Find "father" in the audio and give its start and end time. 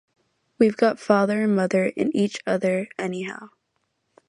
0.99-1.43